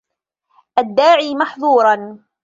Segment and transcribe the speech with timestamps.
[0.79, 2.19] الدَّاعِي مَحْظُورًا